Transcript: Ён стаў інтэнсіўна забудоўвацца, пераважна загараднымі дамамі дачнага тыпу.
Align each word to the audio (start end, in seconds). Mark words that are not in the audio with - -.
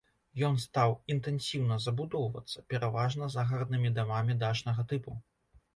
Ён 0.47 0.55
стаў 0.61 0.95
інтэнсіўна 1.15 1.77
забудоўвацца, 1.85 2.65
пераважна 2.75 3.31
загараднымі 3.39 3.97
дамамі 4.01 4.43
дачнага 4.47 4.91
тыпу. 4.93 5.11